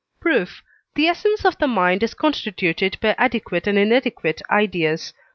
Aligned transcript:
Proof. 0.19 0.63
The 0.95 1.05
essence 1.05 1.45
of 1.45 1.59
the 1.59 1.67
mind 1.67 2.01
is 2.01 2.15
constituted 2.15 2.97
by 3.01 3.13
adequate 3.19 3.67
and 3.67 3.77
inadequate 3.77 4.41
ideas 4.51 5.13
(III. 5.15 5.19